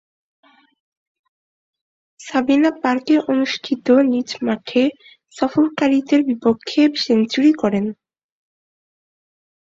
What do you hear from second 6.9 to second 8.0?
Century করেন।